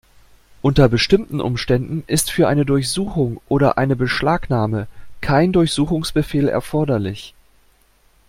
[0.63, 4.87] Unter bestimmten Umständen ist für eine Durchsuchung oder eine Beschlagnahme
[5.21, 7.35] kein Durchsuchungsbefehl erforderlich.